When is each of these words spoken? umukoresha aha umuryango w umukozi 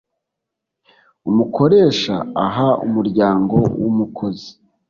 umukoresha 1.29 2.15
aha 2.45 2.67
umuryango 2.85 3.55
w 3.81 3.83
umukozi 3.91 4.49